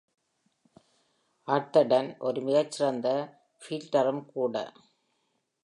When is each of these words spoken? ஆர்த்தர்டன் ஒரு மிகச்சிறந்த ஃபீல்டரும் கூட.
ஆர்த்தர்டன் 1.47 2.09
ஒரு 2.19 2.41
மிகச்சிறந்த 2.41 3.07
ஃபீல்டரும் 3.61 4.25
கூட. 4.33 4.55